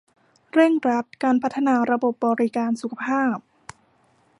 [0.53, 3.37] เร่งรัดการพัฒนาระบบบริการสุขภาพ